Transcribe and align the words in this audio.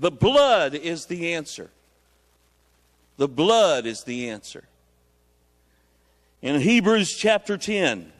The 0.00 0.10
blood 0.10 0.74
is 0.74 1.06
the 1.06 1.34
answer. 1.34 1.70
The 3.18 3.28
blood 3.28 3.84
is 3.84 4.02
the 4.04 4.30
answer. 4.30 4.64
In 6.40 6.58
Hebrews 6.58 7.14
chapter 7.14 7.58
10, 7.58 8.12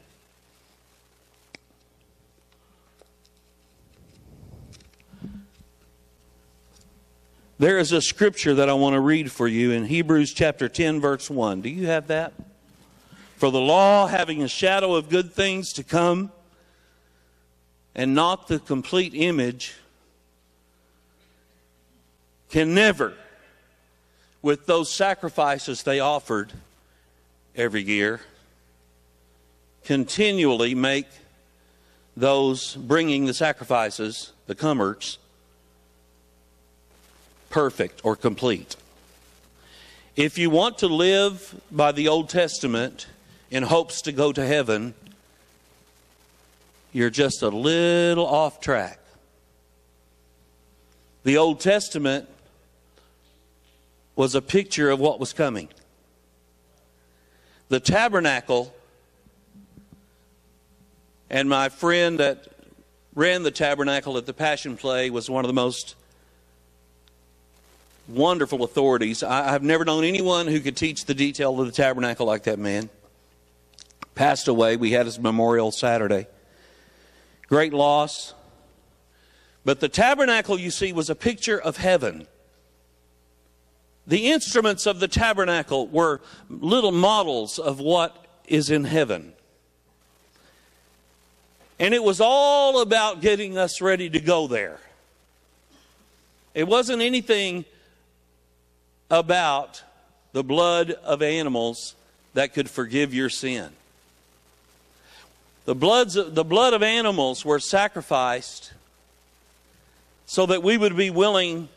There 7.57 7.77
is 7.77 7.91
a 7.91 8.01
scripture 8.01 8.55
that 8.55 8.69
I 8.69 8.73
want 8.73 8.95
to 8.95 8.99
read 8.99 9.31
for 9.31 9.47
you 9.47 9.71
in 9.71 9.85
Hebrews 9.85 10.33
chapter 10.33 10.67
10, 10.67 10.99
verse 10.99 11.29
1. 11.29 11.61
Do 11.61 11.69
you 11.69 11.85
have 11.85 12.07
that? 12.07 12.33
For 13.37 13.51
the 13.51 13.59
law, 13.59 14.07
having 14.07 14.41
a 14.41 14.47
shadow 14.47 14.95
of 14.95 15.09
good 15.09 15.31
things 15.31 15.71
to 15.73 15.83
come, 15.83 16.31
and 17.93 18.15
not 18.15 18.47
the 18.47 18.57
complete 18.57 19.13
image, 19.13 19.75
can 22.51 22.75
never, 22.75 23.13
with 24.41 24.65
those 24.65 24.93
sacrifices 24.93 25.83
they 25.83 25.99
offered 26.01 26.51
every 27.55 27.81
year, 27.81 28.19
continually 29.85 30.75
make 30.75 31.07
those 32.15 32.75
bringing 32.75 33.25
the 33.25 33.33
sacrifices, 33.33 34.33
the 34.47 34.53
comers, 34.53 35.17
perfect 37.49 38.01
or 38.03 38.15
complete. 38.17 38.75
If 40.17 40.37
you 40.37 40.49
want 40.49 40.79
to 40.79 40.87
live 40.87 41.55
by 41.71 41.93
the 41.93 42.09
Old 42.09 42.29
Testament 42.29 43.07
in 43.49 43.63
hopes 43.63 44.01
to 44.03 44.11
go 44.11 44.33
to 44.33 44.45
heaven, 44.45 44.93
you're 46.91 47.09
just 47.09 47.41
a 47.41 47.49
little 47.49 48.25
off 48.25 48.59
track. 48.59 48.99
The 51.23 51.37
Old 51.37 51.61
Testament 51.61 52.27
was 54.21 54.35
a 54.35 54.41
picture 54.41 54.91
of 54.91 54.99
what 54.99 55.19
was 55.19 55.33
coming. 55.33 55.67
The 57.69 57.79
tabernacle, 57.79 58.71
and 61.27 61.49
my 61.49 61.69
friend 61.69 62.19
that 62.19 62.45
ran 63.15 63.41
the 63.41 63.49
tabernacle 63.49 64.19
at 64.19 64.27
the 64.27 64.33
Passion 64.33 64.77
Play 64.77 65.09
was 65.09 65.27
one 65.27 65.43
of 65.43 65.49
the 65.49 65.55
most 65.55 65.95
wonderful 68.07 68.63
authorities. 68.63 69.23
I, 69.23 69.53
have 69.53 69.63
never 69.63 69.85
known 69.85 70.03
anyone 70.03 70.45
who 70.45 70.59
could 70.59 70.77
teach 70.77 71.05
the 71.05 71.15
detail 71.15 71.59
of 71.59 71.65
the 71.65 71.73
tabernacle 71.73 72.27
like 72.27 72.43
that 72.43 72.59
man. 72.59 72.91
Passed 74.13 74.47
away. 74.47 74.75
We 74.75 74.91
had 74.91 75.07
his 75.07 75.17
memorial 75.17 75.71
Saturday. 75.71 76.27
Great 77.47 77.73
loss. 77.73 78.35
But 79.65 79.79
the 79.79 79.89
tabernacle, 79.89 80.59
you 80.59 80.69
see, 80.69 80.93
was 80.93 81.09
a 81.09 81.15
picture 81.15 81.59
of 81.59 81.77
heaven. 81.77 82.27
The 84.11 84.29
instruments 84.29 84.87
of 84.87 84.99
the 84.99 85.07
tabernacle 85.07 85.87
were 85.87 86.19
little 86.49 86.91
models 86.91 87.57
of 87.57 87.79
what 87.79 88.25
is 88.45 88.69
in 88.69 88.83
heaven. 88.83 89.31
And 91.79 91.93
it 91.93 92.03
was 92.03 92.19
all 92.19 92.81
about 92.81 93.21
getting 93.21 93.57
us 93.57 93.79
ready 93.79 94.09
to 94.09 94.19
go 94.19 94.47
there. 94.47 94.81
It 96.53 96.67
wasn't 96.67 97.01
anything 97.01 97.63
about 99.09 99.81
the 100.33 100.43
blood 100.43 100.91
of 100.91 101.21
animals 101.21 101.95
that 102.33 102.53
could 102.53 102.69
forgive 102.69 103.13
your 103.13 103.29
sin. 103.29 103.69
The, 105.63 105.73
bloods, 105.73 106.15
the 106.15 106.43
blood 106.43 106.73
of 106.73 106.83
animals 106.83 107.45
were 107.45 107.61
sacrificed 107.61 108.73
so 110.25 110.47
that 110.47 110.63
we 110.63 110.77
would 110.77 110.97
be 110.97 111.11
willing 111.11 111.69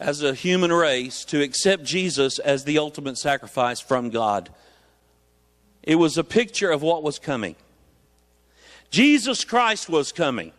as 0.00 0.22
a 0.22 0.34
human 0.34 0.72
race 0.72 1.24
to 1.26 1.42
accept 1.42 1.84
Jesus 1.84 2.38
as 2.38 2.64
the 2.64 2.78
ultimate 2.78 3.18
sacrifice 3.18 3.80
from 3.80 4.10
God. 4.10 4.50
It 5.82 5.96
was 5.96 6.18
a 6.18 6.24
picture 6.24 6.70
of 6.70 6.82
what 6.82 7.02
was 7.02 7.18
coming. 7.18 7.56
Jesus 8.90 9.44
Christ 9.44 9.88
was 9.88 10.12
coming. 10.12 10.52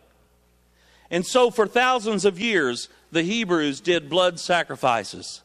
And 1.10 1.24
so, 1.24 1.50
for 1.50 1.66
thousands 1.66 2.24
of 2.24 2.40
years, 2.40 2.88
the 3.12 3.22
Hebrews 3.22 3.80
did 3.80 4.10
blood 4.10 4.40
sacrifices. 4.40 5.42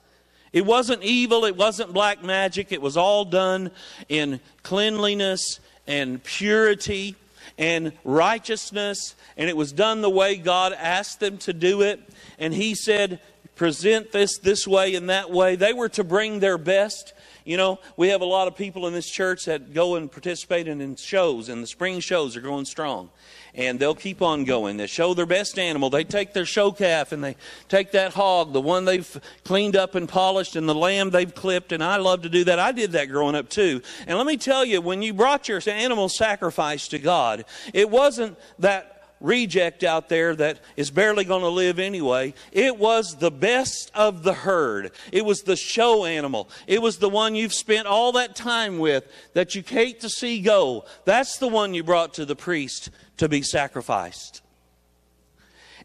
It 0.53 0.65
wasn't 0.65 1.03
evil, 1.03 1.45
it 1.45 1.55
wasn't 1.55 1.93
black 1.93 2.23
magic, 2.23 2.71
it 2.71 2.81
was 2.81 2.97
all 2.97 3.23
done 3.23 3.71
in 4.09 4.39
cleanliness 4.63 5.59
and 5.87 6.21
purity 6.23 7.15
and 7.57 7.93
righteousness, 8.03 9.15
and 9.37 9.49
it 9.49 9.55
was 9.55 9.71
done 9.71 10.01
the 10.01 10.09
way 10.09 10.35
God 10.35 10.73
asked 10.73 11.19
them 11.19 11.37
to 11.39 11.53
do 11.53 11.81
it. 11.81 12.01
And 12.37 12.53
He 12.53 12.75
said, 12.75 13.19
present 13.55 14.11
this 14.11 14.37
this 14.37 14.67
way 14.67 14.95
and 14.95 15.09
that 15.09 15.31
way. 15.31 15.55
They 15.55 15.73
were 15.73 15.89
to 15.89 16.03
bring 16.03 16.39
their 16.39 16.57
best. 16.57 17.13
You 17.43 17.57
know, 17.57 17.79
we 17.97 18.09
have 18.09 18.21
a 18.21 18.25
lot 18.25 18.47
of 18.47 18.55
people 18.55 18.87
in 18.87 18.93
this 18.93 19.09
church 19.09 19.45
that 19.45 19.73
go 19.73 19.95
and 19.95 20.11
participate 20.11 20.67
in 20.67 20.95
shows, 20.95 21.49
and 21.49 21.63
the 21.63 21.67
spring 21.67 21.99
shows 21.99 22.37
are 22.37 22.41
going 22.41 22.65
strong 22.65 23.09
and 23.53 23.79
they'll 23.79 23.95
keep 23.95 24.21
on 24.21 24.43
going. 24.43 24.77
They 24.77 24.87
show 24.87 25.13
their 25.13 25.25
best 25.25 25.59
animal. 25.59 25.89
They 25.89 26.03
take 26.03 26.33
their 26.33 26.45
show 26.45 26.71
calf 26.71 27.11
and 27.11 27.23
they 27.23 27.35
take 27.67 27.91
that 27.91 28.13
hog, 28.13 28.53
the 28.53 28.61
one 28.61 28.85
they've 28.85 29.21
cleaned 29.43 29.75
up 29.75 29.95
and 29.95 30.07
polished, 30.07 30.55
and 30.55 30.67
the 30.67 30.75
lamb 30.75 31.09
they've 31.09 31.33
clipped. 31.33 31.71
And 31.71 31.83
I 31.83 31.97
love 31.97 32.21
to 32.23 32.29
do 32.29 32.43
that. 32.45 32.59
I 32.59 32.71
did 32.71 32.93
that 32.93 33.09
growing 33.09 33.35
up 33.35 33.49
too. 33.49 33.81
And 34.07 34.17
let 34.17 34.27
me 34.27 34.37
tell 34.37 34.63
you, 34.63 34.81
when 34.81 35.01
you 35.01 35.13
brought 35.13 35.47
your 35.47 35.61
animal 35.67 36.09
sacrifice 36.09 36.87
to 36.89 36.99
God, 36.99 37.45
it 37.73 37.89
wasn't 37.89 38.37
that 38.59 38.90
reject 39.21 39.83
out 39.83 40.09
there 40.09 40.35
that 40.35 40.59
is 40.75 40.91
barely 40.91 41.23
going 41.23 41.41
to 41.41 41.49
live 41.49 41.79
anyway. 41.79 42.33
It 42.51 42.77
was 42.77 43.17
the 43.17 43.31
best 43.31 43.91
of 43.93 44.23
the 44.23 44.33
herd. 44.33 44.91
It 45.11 45.23
was 45.23 45.43
the 45.43 45.55
show 45.55 46.05
animal. 46.05 46.49
It 46.67 46.81
was 46.81 46.97
the 46.97 47.09
one 47.09 47.35
you've 47.35 47.53
spent 47.53 47.87
all 47.87 48.11
that 48.13 48.35
time 48.35 48.79
with 48.79 49.07
that 49.33 49.55
you 49.55 49.63
hate 49.65 50.01
to 50.01 50.09
see 50.09 50.41
go. 50.41 50.85
That's 51.05 51.37
the 51.37 51.47
one 51.47 51.73
you 51.73 51.83
brought 51.83 52.15
to 52.15 52.25
the 52.25 52.35
priest 52.35 52.89
to 53.17 53.29
be 53.29 53.41
sacrificed. 53.43 54.41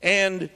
And 0.03 0.51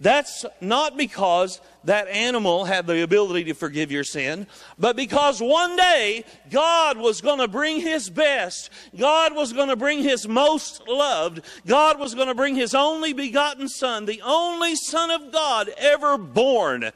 that's 0.00 0.44
not 0.60 0.96
because 0.96 1.60
that 1.84 2.06
animal 2.08 2.64
had 2.64 2.86
the 2.86 3.02
ability 3.02 3.44
to 3.44 3.54
forgive 3.54 3.90
your 3.90 4.04
sin, 4.04 4.46
but 4.78 4.94
because 4.94 5.40
one 5.40 5.74
day 5.76 6.24
God 6.50 6.98
was 6.98 7.20
going 7.20 7.38
to 7.38 7.48
bring 7.48 7.80
His 7.80 8.08
best. 8.08 8.70
God 8.96 9.34
was 9.34 9.52
going 9.52 9.68
to 9.68 9.76
bring 9.76 10.02
His 10.02 10.28
most 10.28 10.86
loved. 10.86 11.40
God 11.66 11.98
was 11.98 12.14
going 12.14 12.28
to 12.28 12.34
bring 12.34 12.54
His 12.54 12.74
only 12.74 13.12
begotten 13.12 13.68
Son, 13.68 14.06
the 14.06 14.22
only 14.22 14.76
Son 14.76 15.10
of 15.10 15.32
God 15.32 15.70
ever 15.78 16.16
born 16.16 16.92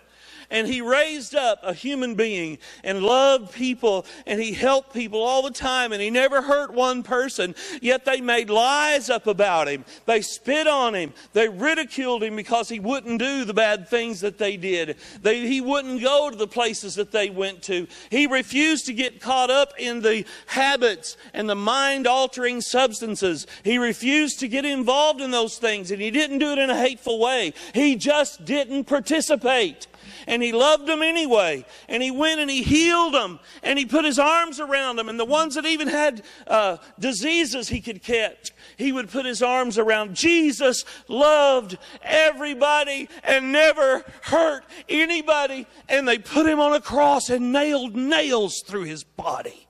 and 0.52 0.68
he 0.68 0.82
raised 0.82 1.34
up 1.34 1.58
a 1.62 1.72
human 1.72 2.14
being 2.14 2.58
and 2.84 3.02
loved 3.02 3.52
people 3.52 4.06
and 4.26 4.40
he 4.40 4.52
helped 4.52 4.92
people 4.92 5.22
all 5.22 5.42
the 5.42 5.50
time 5.50 5.92
and 5.92 6.00
he 6.00 6.10
never 6.10 6.42
hurt 6.42 6.72
one 6.72 7.02
person. 7.02 7.54
Yet 7.80 8.04
they 8.04 8.20
made 8.20 8.50
lies 8.50 9.10
up 9.10 9.26
about 9.26 9.66
him. 9.66 9.84
They 10.04 10.20
spit 10.20 10.68
on 10.68 10.94
him. 10.94 11.14
They 11.32 11.48
ridiculed 11.48 12.22
him 12.22 12.36
because 12.36 12.68
he 12.68 12.78
wouldn't 12.78 13.18
do 13.18 13.44
the 13.44 13.54
bad 13.54 13.88
things 13.88 14.20
that 14.20 14.38
they 14.38 14.58
did. 14.58 14.98
They, 15.22 15.40
he 15.46 15.62
wouldn't 15.62 16.02
go 16.02 16.30
to 16.30 16.36
the 16.36 16.46
places 16.46 16.94
that 16.96 17.12
they 17.12 17.30
went 17.30 17.62
to. 17.64 17.88
He 18.10 18.26
refused 18.26 18.84
to 18.86 18.92
get 18.92 19.22
caught 19.22 19.50
up 19.50 19.72
in 19.78 20.02
the 20.02 20.26
habits 20.46 21.16
and 21.32 21.48
the 21.48 21.54
mind 21.54 22.06
altering 22.06 22.60
substances. 22.60 23.46
He 23.64 23.78
refused 23.78 24.38
to 24.40 24.48
get 24.48 24.66
involved 24.66 25.22
in 25.22 25.30
those 25.30 25.56
things 25.56 25.90
and 25.90 26.02
he 26.02 26.10
didn't 26.10 26.40
do 26.40 26.52
it 26.52 26.58
in 26.58 26.68
a 26.68 26.76
hateful 26.76 27.18
way. 27.18 27.54
He 27.72 27.96
just 27.96 28.44
didn't 28.44 28.84
participate 28.84 29.86
and 30.26 30.42
he 30.42 30.52
loved 30.52 30.86
them 30.86 31.02
anyway. 31.02 31.64
And 31.88 32.02
he 32.02 32.10
went 32.10 32.40
and 32.40 32.50
he 32.50 32.62
healed 32.62 33.14
them 33.14 33.40
and 33.62 33.78
he 33.78 33.86
put 33.86 34.04
his 34.04 34.18
arms 34.18 34.60
around 34.60 34.96
them. 34.96 35.08
And 35.08 35.18
the 35.18 35.24
ones 35.24 35.54
that 35.54 35.66
even 35.66 35.88
had 35.88 36.22
uh, 36.46 36.78
diseases 36.98 37.68
he 37.68 37.80
could 37.80 38.02
catch, 38.02 38.50
he 38.76 38.92
would 38.92 39.10
put 39.10 39.26
his 39.26 39.42
arms 39.42 39.78
around. 39.78 40.14
Jesus 40.14 40.84
loved 41.08 41.78
everybody 42.02 43.08
and 43.22 43.52
never 43.52 44.04
hurt 44.22 44.64
anybody. 44.88 45.66
And 45.88 46.06
they 46.06 46.18
put 46.18 46.46
him 46.46 46.60
on 46.60 46.72
a 46.72 46.80
cross 46.80 47.30
and 47.30 47.52
nailed 47.52 47.94
nails 47.94 48.62
through 48.62 48.84
his 48.84 49.04
body. 49.04 49.66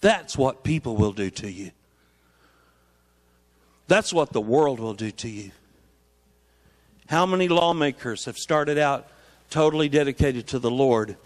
That's 0.00 0.36
what 0.36 0.64
people 0.64 0.96
will 0.96 1.12
do 1.12 1.30
to 1.30 1.50
you. 1.50 1.70
That's 3.86 4.12
what 4.12 4.32
the 4.32 4.40
world 4.40 4.80
will 4.80 4.94
do 4.94 5.10
to 5.10 5.28
you. 5.28 5.50
How 7.08 7.26
many 7.26 7.48
lawmakers 7.48 8.24
have 8.24 8.38
started 8.38 8.78
out 8.78 9.06
totally 9.50 9.88
dedicated 9.88 10.46
to 10.48 10.58
the 10.58 10.70
Lord? 10.70 11.16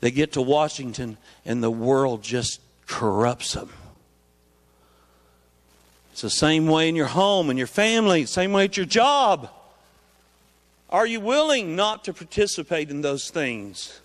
They 0.00 0.10
get 0.10 0.32
to 0.32 0.42
Washington 0.42 1.16
and 1.44 1.62
the 1.62 1.70
world 1.70 2.22
just 2.22 2.60
corrupts 2.86 3.52
them. 3.52 3.70
It's 6.12 6.22
the 6.22 6.30
same 6.30 6.66
way 6.66 6.88
in 6.88 6.96
your 6.96 7.06
home 7.06 7.50
and 7.50 7.58
your 7.58 7.68
family, 7.68 8.26
same 8.26 8.52
way 8.52 8.64
at 8.64 8.76
your 8.76 8.86
job. 8.86 9.50
Are 10.90 11.06
you 11.06 11.20
willing 11.20 11.76
not 11.76 12.04
to 12.04 12.12
participate 12.12 12.90
in 12.90 13.02
those 13.02 13.30
things? 13.30 14.00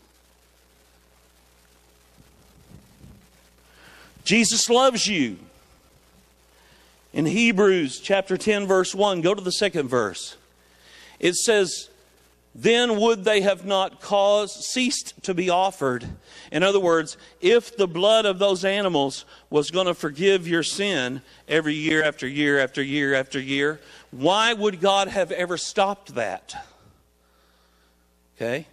Jesus 4.24 4.70
loves 4.70 5.08
you. 5.08 5.38
In 7.14 7.26
Hebrews 7.26 8.00
chapter 8.00 8.38
10, 8.38 8.66
verse 8.68 8.94
1, 8.94 9.22
go 9.22 9.34
to 9.34 9.42
the 9.42 9.52
second 9.52 9.88
verse. 9.88 10.36
It 11.20 11.36
says, 11.36 11.90
then 12.56 13.00
would 13.00 13.24
they 13.24 13.42
have 13.42 13.66
not 13.66 14.00
caused 14.00 14.64
ceased 14.64 15.24
to 15.24 15.34
be 15.34 15.50
offered. 15.50 16.06
In 16.52 16.62
other 16.62 16.80
words 16.80 17.18
if 17.42 17.76
the 17.76 17.88
blood 17.88 18.26
of 18.26 18.40
those 18.40 18.64
animals 18.64 19.26
was 19.50 19.72
going 19.72 19.88
to 19.88 19.94
forgive 19.94 20.48
your 20.48 20.64
sin 20.64 21.22
every 21.48 21.74
year 21.74 22.04
after 22.04 22.28
year 22.28 22.60
after 22.60 22.82
year 22.84 23.16
after 23.16 23.40
year 23.40 23.80
why 24.12 24.54
would 24.54 24.80
god 24.80 25.08
have 25.08 25.32
ever 25.32 25.58
stopped 25.58 26.14
that? 26.16 26.56
Okay? 28.38 28.68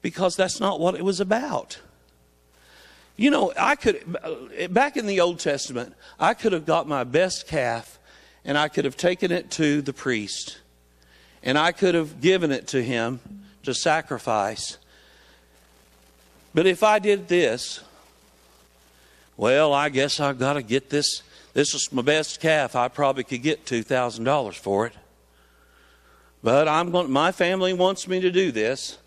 Because 0.00 0.36
that's 0.36 0.60
not 0.60 0.80
what 0.80 0.94
it 0.94 1.04
was 1.04 1.20
about. 1.20 1.80
You 3.16 3.30
know 3.30 3.52
i 3.58 3.74
could 3.74 4.16
back 4.70 4.96
in 4.96 5.06
the 5.06 5.20
old 5.20 5.40
testament 5.40 5.94
i 6.20 6.34
could 6.34 6.52
have 6.52 6.64
got 6.64 6.86
my 6.86 7.02
best 7.02 7.48
calf 7.48 7.98
and 8.44 8.56
i 8.56 8.68
could 8.68 8.84
have 8.84 8.96
taken 8.96 9.32
it 9.32 9.50
to 9.50 9.82
the 9.82 9.92
priest 9.92 10.58
and 11.42 11.58
I 11.58 11.72
could 11.72 11.94
have 11.94 12.20
given 12.20 12.52
it 12.52 12.68
to 12.68 12.82
him 12.82 13.20
to 13.62 13.74
sacrifice. 13.74 14.78
But 16.54 16.66
if 16.66 16.82
I 16.82 16.98
did 16.98 17.28
this, 17.28 17.80
well, 19.36 19.72
I 19.72 19.88
guess 19.88 20.20
I've 20.20 20.38
got 20.38 20.54
to 20.54 20.62
get 20.62 20.90
this. 20.90 21.22
This 21.54 21.74
is 21.74 21.92
my 21.92 22.02
best 22.02 22.40
calf. 22.40 22.74
I 22.74 22.88
probably 22.88 23.24
could 23.24 23.42
get 23.42 23.64
$2,000 23.64 24.54
for 24.54 24.86
it. 24.86 24.94
But 26.42 26.68
I'm 26.68 26.90
going, 26.90 27.10
my 27.10 27.32
family 27.32 27.72
wants 27.72 28.08
me 28.08 28.20
to 28.20 28.30
do 28.30 28.52
this. 28.52 28.98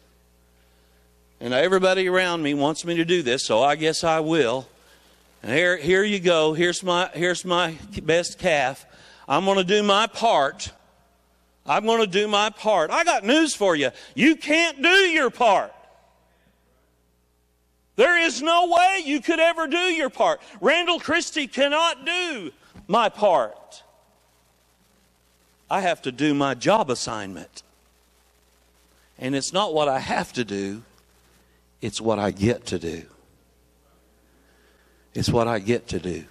And 1.39 1.54
everybody 1.54 2.07
around 2.07 2.44
me 2.44 2.54
wants 2.54 2.86
me 2.86 2.95
to 2.98 3.06
do 3.06 3.24
this, 3.24 3.44
so 3.44 3.63
I 3.63 3.75
guess 3.75 4.04
I 4.04 4.19
will. 4.19 4.68
And 5.42 5.51
here, 5.51 5.75
here 5.75 6.04
you 6.04 6.19
go. 6.19 6.54
Here's 6.54 6.83
my, 6.83 7.10
here's 7.13 7.44
my 7.44 7.78
best 8.04 8.38
calf. 8.38 8.86
I'm 9.28 9.45
going 9.45 9.57
to 9.57 9.63
do 9.63 9.81
my 9.81 10.06
part. 10.06 10.72
I'm 11.65 11.85
going 11.85 12.01
to 12.01 12.07
do 12.07 12.27
my 12.27 12.49
part. 12.49 12.89
I 12.91 13.03
got 13.03 13.23
news 13.23 13.55
for 13.55 13.75
you. 13.75 13.91
You 14.15 14.35
can't 14.35 14.81
do 14.81 14.89
your 14.89 15.29
part. 15.29 15.73
There 17.95 18.19
is 18.19 18.41
no 18.41 18.67
way 18.67 19.01
you 19.05 19.21
could 19.21 19.39
ever 19.39 19.67
do 19.67 19.77
your 19.77 20.09
part. 20.09 20.41
Randall 20.59 20.99
Christie 20.99 21.47
cannot 21.47 22.05
do 22.05 22.51
my 22.87 23.09
part. 23.09 23.83
I 25.69 25.81
have 25.81 26.01
to 26.03 26.11
do 26.11 26.33
my 26.33 26.53
job 26.55 26.89
assignment. 26.89 27.63
And 29.19 29.35
it's 29.35 29.53
not 29.53 29.73
what 29.73 29.87
I 29.87 29.99
have 29.99 30.33
to 30.33 30.43
do, 30.43 30.83
it's 31.79 32.01
what 32.01 32.17
I 32.17 32.31
get 32.31 32.65
to 32.67 32.79
do. 32.79 33.03
It's 35.13 35.29
what 35.29 35.47
I 35.47 35.59
get 35.59 35.87
to 35.89 35.99
do. 35.99 36.23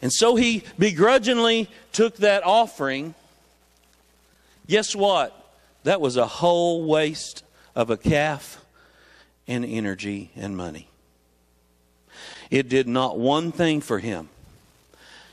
And 0.00 0.12
so 0.12 0.36
he 0.36 0.64
begrudgingly 0.78 1.68
took 1.92 2.16
that 2.18 2.44
offering. 2.44 3.14
Guess 4.66 4.94
what? 4.94 5.34
That 5.84 6.00
was 6.00 6.16
a 6.16 6.26
whole 6.26 6.84
waste 6.84 7.42
of 7.74 7.90
a 7.90 7.96
calf 7.96 8.64
and 9.46 9.64
energy 9.64 10.30
and 10.36 10.56
money. 10.56 10.88
It 12.50 12.68
did 12.68 12.88
not 12.88 13.18
one 13.18 13.52
thing 13.52 13.80
for 13.80 13.98
him. 13.98 14.28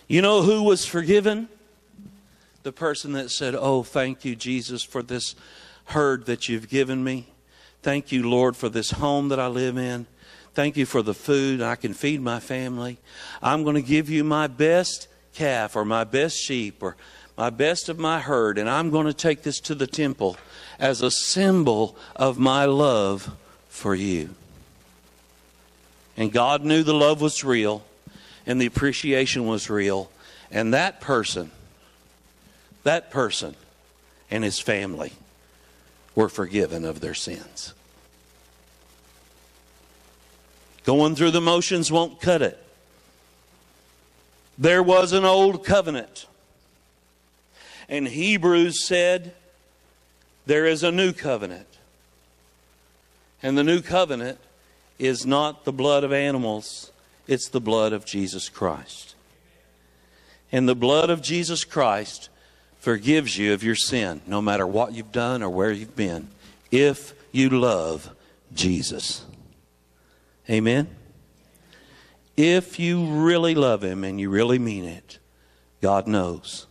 You 0.07 0.21
know 0.21 0.41
who 0.41 0.63
was 0.63 0.85
forgiven? 0.85 1.49
The 2.63 2.71
person 2.71 3.13
that 3.13 3.31
said, 3.31 3.55
Oh, 3.55 3.83
thank 3.83 4.25
you, 4.25 4.35
Jesus, 4.35 4.83
for 4.83 5.01
this 5.01 5.35
herd 5.85 6.25
that 6.25 6.49
you've 6.49 6.69
given 6.69 7.03
me. 7.03 7.27
Thank 7.81 8.11
you, 8.11 8.27
Lord, 8.27 8.55
for 8.55 8.69
this 8.69 8.91
home 8.91 9.29
that 9.29 9.39
I 9.39 9.47
live 9.47 9.77
in. 9.77 10.07
Thank 10.55 10.77
you 10.77 10.85
for 10.85 11.01
the 11.01 11.13
food. 11.13 11.61
I 11.61 11.75
can 11.75 11.93
feed 11.93 12.21
my 12.21 12.39
family. 12.39 12.97
I'm 13.43 13.63
going 13.63 13.75
to 13.75 13.81
give 13.81 14.09
you 14.09 14.23
my 14.23 14.47
best 14.47 15.09
calf 15.33 15.75
or 15.75 15.83
my 15.83 16.05
best 16.05 16.37
sheep 16.37 16.81
or 16.81 16.95
my 17.37 17.49
best 17.49 17.89
of 17.89 17.99
my 17.99 18.21
herd, 18.21 18.57
and 18.57 18.69
I'm 18.69 18.89
going 18.89 19.05
to 19.05 19.13
take 19.13 19.43
this 19.43 19.59
to 19.59 19.75
the 19.75 19.85
temple 19.85 20.37
as 20.79 21.01
a 21.01 21.11
symbol 21.11 21.97
of 22.15 22.39
my 22.39 22.63
love 22.63 23.35
for 23.67 23.93
you. 23.93 24.29
And 26.15 26.31
God 26.31 26.63
knew 26.63 26.83
the 26.83 26.93
love 26.93 27.19
was 27.19 27.43
real 27.43 27.83
and 28.45 28.61
the 28.61 28.65
appreciation 28.65 29.45
was 29.45 29.69
real. 29.69 30.09
And 30.49 30.73
that 30.73 31.01
person, 31.01 31.51
that 32.83 33.11
person 33.11 33.55
and 34.31 34.41
his 34.45 34.61
family 34.61 35.11
were 36.15 36.29
forgiven 36.29 36.85
of 36.85 37.01
their 37.01 37.13
sins. 37.13 37.73
Going 40.85 41.15
through 41.15 41.31
the 41.31 41.41
motions 41.41 41.91
won't 41.91 42.21
cut 42.21 42.41
it. 42.41 42.61
There 44.57 44.83
was 44.83 45.11
an 45.11 45.25
old 45.25 45.65
covenant. 45.65 46.27
And 47.89 48.07
Hebrews 48.07 48.85
said, 48.85 49.33
there 50.45 50.65
is 50.65 50.83
a 50.83 50.91
new 50.91 51.11
covenant. 51.11 51.67
And 53.41 53.57
the 53.57 53.63
new 53.63 53.81
covenant 53.81 54.39
is 54.97 55.25
not 55.25 55.65
the 55.65 55.73
blood 55.73 56.03
of 56.03 56.13
animals, 56.13 56.91
it's 57.27 57.49
the 57.49 57.59
blood 57.59 57.91
of 57.91 58.05
Jesus 58.05 58.47
Christ. 58.47 59.15
And 60.51 60.69
the 60.69 60.75
blood 60.75 61.09
of 61.09 61.21
Jesus 61.21 61.63
Christ 61.63 62.29
forgives 62.79 63.37
you 63.37 63.53
of 63.53 63.63
your 63.63 63.75
sin, 63.75 64.21
no 64.27 64.41
matter 64.41 64.65
what 64.65 64.93
you've 64.93 65.11
done 65.11 65.41
or 65.41 65.49
where 65.49 65.71
you've 65.71 65.95
been, 65.95 66.29
if 66.71 67.13
you 67.31 67.49
love 67.49 68.09
Jesus. 68.53 69.25
Amen? 70.49 70.87
If 72.37 72.79
you 72.79 73.05
really 73.05 73.55
love 73.55 73.83
Him 73.83 74.03
and 74.03 74.19
you 74.19 74.29
really 74.29 74.59
mean 74.59 74.85
it, 74.85 75.19
God 75.81 76.07
knows. 76.07 76.67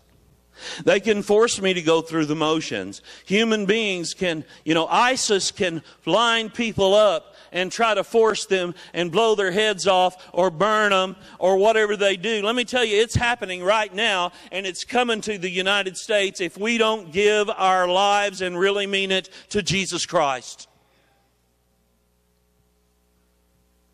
They 0.84 1.00
can 1.00 1.22
force 1.22 1.60
me 1.60 1.74
to 1.74 1.82
go 1.82 2.00
through 2.00 2.26
the 2.26 2.36
motions. 2.36 3.02
Human 3.26 3.66
beings 3.66 4.14
can, 4.14 4.44
you 4.64 4.74
know, 4.74 4.86
ISIS 4.86 5.50
can 5.50 5.82
line 6.06 6.50
people 6.50 6.94
up 6.94 7.34
and 7.52 7.70
try 7.70 7.94
to 7.94 8.04
force 8.04 8.46
them 8.46 8.74
and 8.92 9.12
blow 9.12 9.34
their 9.34 9.52
heads 9.52 9.86
off 9.86 10.16
or 10.32 10.50
burn 10.50 10.90
them 10.90 11.16
or 11.38 11.56
whatever 11.56 11.96
they 11.96 12.16
do. 12.16 12.42
Let 12.42 12.54
me 12.54 12.64
tell 12.64 12.84
you, 12.84 13.00
it's 13.00 13.14
happening 13.14 13.62
right 13.62 13.92
now 13.92 14.32
and 14.52 14.66
it's 14.66 14.84
coming 14.84 15.20
to 15.22 15.38
the 15.38 15.50
United 15.50 15.96
States 15.96 16.40
if 16.40 16.58
we 16.58 16.78
don't 16.78 17.12
give 17.12 17.48
our 17.50 17.88
lives 17.88 18.40
and 18.40 18.58
really 18.58 18.86
mean 18.86 19.10
it 19.10 19.30
to 19.50 19.62
Jesus 19.62 20.06
Christ. 20.06 20.68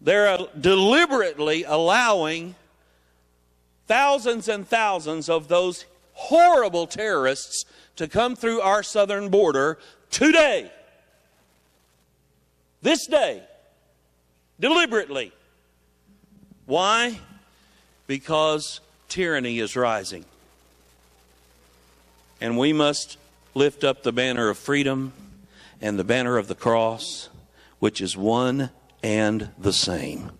They're 0.00 0.29
uh, 0.29 0.47
deliberately 0.58 1.64
allowing 1.64 2.55
thousands 3.87 4.49
and 4.49 4.67
thousands 4.67 5.29
of 5.29 5.49
those 5.49 5.85
horrible 6.12 6.87
terrorists 6.87 7.64
to 7.97 8.08
come 8.08 8.36
through 8.36 8.60
our 8.60 8.82
southern 8.82 9.29
border 9.29 9.79
today. 10.10 10.70
This 12.82 13.06
day. 13.06 13.43
Deliberately. 14.58 15.32
Why? 16.67 17.19
Because 18.06 18.81
tyranny 19.08 19.58
is 19.58 19.77
rising. 19.77 20.25
And 22.41 22.56
we 22.56 22.72
must 22.72 23.19
lift 23.55 23.84
up 23.84 24.03
the 24.03 24.13
banner 24.13 24.48
of 24.48 24.56
freedom 24.56 25.13
and 25.81 25.98
the 25.98 26.05
banner 26.05 26.39
of 26.39 26.48
the 26.48 26.55
cross, 26.55 27.29
which 27.81 28.01
is 28.01 28.17
one 28.17 28.70
and 29.03 29.51
the 29.59 29.73
same. 29.73 30.33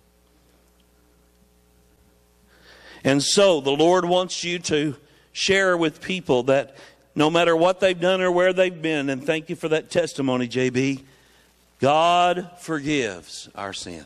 And 3.05 3.23
so 3.23 3.61
the 3.61 3.71
Lord 3.71 4.05
wants 4.05 4.45
you 4.45 4.59
to 4.61 4.97
share 5.33 5.77
with 5.77 6.01
people 6.01 6.45
that 6.45 6.77
no 7.15 7.31
matter 7.31 7.57
what 7.57 7.81
they've 7.81 7.99
done 7.99 8.21
or 8.21 8.31
where 8.31 8.53
they've 8.53 8.83
been, 8.83 9.11
and 9.11 9.25
thank 9.25 9.49
you 9.49 9.57
for 9.57 9.69
that 9.69 9.91
testimony, 9.91 10.49
JB, 10.49 11.03
God 11.81 12.51
forgives 12.61 13.49
our 13.55 13.73
sin. 13.73 14.05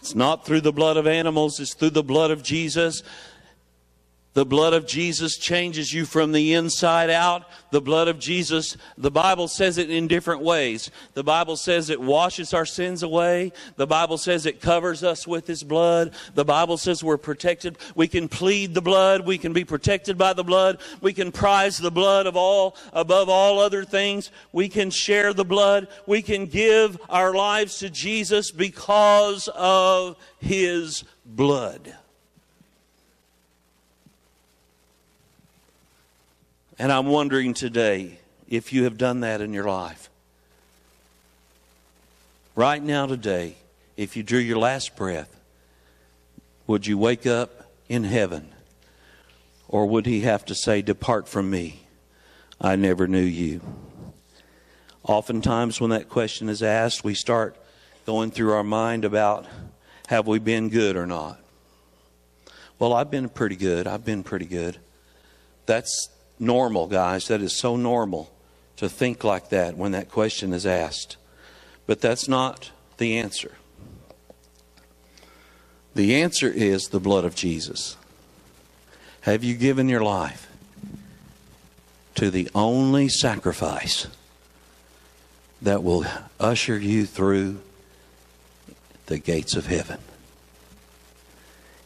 It's 0.00 0.14
not 0.14 0.44
through 0.44 0.60
the 0.60 0.72
blood 0.72 0.96
of 0.96 1.06
animals, 1.06 1.58
it's 1.58 1.74
through 1.74 1.90
the 1.90 2.02
blood 2.02 2.30
of 2.30 2.42
Jesus. 2.42 3.02
The 4.36 4.44
blood 4.44 4.74
of 4.74 4.86
Jesus 4.86 5.38
changes 5.38 5.94
you 5.94 6.04
from 6.04 6.32
the 6.32 6.52
inside 6.52 7.08
out. 7.08 7.48
The 7.70 7.80
blood 7.80 8.06
of 8.06 8.18
Jesus, 8.18 8.76
the 8.98 9.10
Bible 9.10 9.48
says 9.48 9.78
it 9.78 9.88
in 9.88 10.08
different 10.08 10.42
ways. 10.42 10.90
The 11.14 11.24
Bible 11.24 11.56
says 11.56 11.88
it 11.88 12.02
washes 12.02 12.52
our 12.52 12.66
sins 12.66 13.02
away. 13.02 13.52
The 13.76 13.86
Bible 13.86 14.18
says 14.18 14.44
it 14.44 14.60
covers 14.60 15.02
us 15.02 15.26
with 15.26 15.46
His 15.46 15.62
blood. 15.62 16.12
The 16.34 16.44
Bible 16.44 16.76
says 16.76 17.02
we're 17.02 17.16
protected. 17.16 17.78
We 17.94 18.08
can 18.08 18.28
plead 18.28 18.74
the 18.74 18.82
blood. 18.82 19.26
We 19.26 19.38
can 19.38 19.54
be 19.54 19.64
protected 19.64 20.18
by 20.18 20.34
the 20.34 20.44
blood. 20.44 20.80
We 21.00 21.14
can 21.14 21.32
prize 21.32 21.78
the 21.78 21.90
blood 21.90 22.26
of 22.26 22.36
all, 22.36 22.76
above 22.92 23.30
all 23.30 23.58
other 23.58 23.86
things. 23.86 24.30
We 24.52 24.68
can 24.68 24.90
share 24.90 25.32
the 25.32 25.46
blood. 25.46 25.88
We 26.06 26.20
can 26.20 26.44
give 26.44 26.98
our 27.08 27.32
lives 27.32 27.78
to 27.78 27.88
Jesus 27.88 28.50
because 28.50 29.48
of 29.54 30.18
His 30.40 31.04
blood. 31.24 31.96
And 36.78 36.92
I'm 36.92 37.06
wondering 37.06 37.54
today 37.54 38.18
if 38.48 38.72
you 38.72 38.84
have 38.84 38.98
done 38.98 39.20
that 39.20 39.40
in 39.40 39.52
your 39.52 39.64
life. 39.64 40.10
Right 42.54 42.82
now, 42.82 43.06
today, 43.06 43.56
if 43.96 44.16
you 44.16 44.22
drew 44.22 44.38
your 44.38 44.58
last 44.58 44.96
breath, 44.96 45.34
would 46.66 46.86
you 46.86 46.98
wake 46.98 47.26
up 47.26 47.70
in 47.88 48.04
heaven 48.04 48.52
Or 49.68 49.86
would 49.86 50.06
he 50.06 50.20
have 50.20 50.44
to 50.46 50.54
say, 50.54 50.82
Depart 50.82 51.28
from 51.28 51.50
me, 51.50 51.80
I 52.60 52.76
never 52.76 53.06
knew 53.06 53.18
you? 53.18 53.60
Oftentimes, 55.02 55.80
when 55.80 55.90
that 55.90 56.08
question 56.08 56.48
is 56.48 56.62
asked, 56.62 57.04
we 57.04 57.14
start 57.14 57.56
going 58.06 58.30
through 58.30 58.52
our 58.52 58.64
mind 58.64 59.04
about 59.04 59.46
have 60.08 60.26
we 60.26 60.38
been 60.38 60.68
good 60.68 60.96
or 60.96 61.06
not? 61.06 61.40
Well, 62.78 62.92
I've 62.92 63.10
been 63.10 63.28
pretty 63.28 63.56
good. 63.56 63.86
I've 63.86 64.04
been 64.04 64.22
pretty 64.22 64.46
good. 64.46 64.78
That's 65.66 66.08
normal, 66.38 66.86
guys. 66.86 67.28
That 67.28 67.40
is 67.40 67.52
so 67.52 67.76
normal 67.76 68.30
to 68.76 68.88
think 68.88 69.24
like 69.24 69.48
that 69.50 69.76
when 69.76 69.92
that 69.92 70.10
question 70.10 70.52
is 70.52 70.66
asked. 70.66 71.16
But 71.86 72.00
that's 72.00 72.28
not 72.28 72.70
the 72.98 73.18
answer. 73.18 73.52
The 75.94 76.16
answer 76.16 76.48
is 76.48 76.88
the 76.88 77.00
blood 77.00 77.24
of 77.24 77.34
Jesus. 77.34 77.96
Have 79.22 79.42
you 79.42 79.54
given 79.54 79.88
your 79.88 80.02
life 80.02 80.48
to 82.16 82.30
the 82.30 82.48
only 82.54 83.08
sacrifice 83.08 84.06
that 85.62 85.82
will 85.82 86.04
usher 86.38 86.78
you 86.78 87.06
through 87.06 87.60
the 89.06 89.18
gates 89.18 89.56
of 89.56 89.66
heaven? 89.66 89.98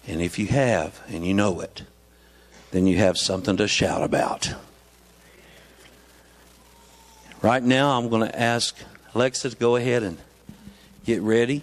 And 0.08 0.20
if 0.20 0.38
you 0.38 0.48
have, 0.48 1.00
and 1.08 1.24
you 1.24 1.32
know 1.32 1.60
it, 1.60 1.84
then 2.70 2.86
you 2.86 2.98
have 2.98 3.18
something 3.18 3.56
to 3.56 3.68
shout 3.68 4.02
about. 4.02 4.54
Right 7.42 7.62
now, 7.62 7.98
I'm 7.98 8.08
going 8.08 8.28
to 8.28 8.38
ask 8.38 8.76
Alexa 9.14 9.50
to 9.50 9.56
go 9.56 9.76
ahead 9.76 10.02
and 10.02 10.18
get 11.04 11.22
ready. 11.22 11.62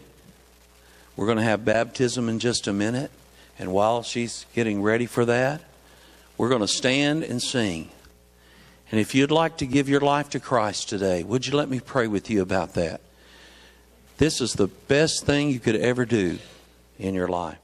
We're 1.16 1.28
going 1.28 1.38
to 1.38 1.44
have 1.44 1.64
baptism 1.64 2.30
in 2.30 2.40
just 2.40 2.68
a 2.68 2.74
minute. 2.74 3.12
And 3.60 3.72
while 3.72 4.04
she's 4.04 4.46
getting 4.54 4.82
ready 4.82 5.06
for 5.06 5.26
that, 5.26 5.62
we're 6.38 6.50
going 6.50 6.62
to 6.62 6.68
stand 6.68 7.24
and 7.24 7.42
sing. 7.42 7.90
And 8.92 9.00
if 9.00 9.14
you'd 9.14 9.32
like 9.32 9.58
to 9.58 9.66
give 9.66 9.90
your 9.90 10.02
life 10.02 10.30
to 10.32 10.40
Christ 10.40 10.90
today, 10.90 11.24
would 11.24 11.46
you 11.46 11.56
let 11.56 11.70
me 11.70 11.80
pray 11.80 12.08
with 12.08 12.30
you 12.30 12.42
about 12.42 12.74
that? 12.74 13.02
This 14.18 14.42
is 14.42 14.54
the 14.54 14.68
best 14.68 15.26
thing 15.26 15.50
you 15.50 15.60
could 15.60 15.76
ever 15.76 16.06
do 16.06 16.40
in 16.98 17.14
your 17.14 17.28
life. 17.28 17.60